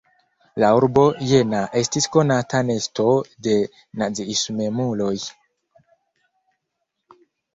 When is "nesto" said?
2.69-3.05